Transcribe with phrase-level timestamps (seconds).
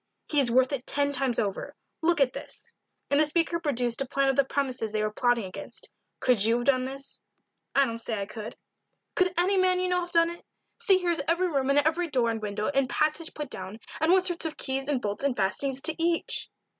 [0.27, 1.75] "He is worth it ten times over.
[2.01, 2.73] Look at this,"
[3.11, 5.87] and the speaker produced a plan of the premises they were plotting against.
[6.19, 7.19] "Could you have done this?"
[7.75, 8.55] "I don't say I could."
[9.13, 10.43] "Could any man you know have done it?
[10.79, 14.11] See here is every room and every door and window and passage put down, and
[14.11, 16.49] what sort of keys and bolts and fastenings to each."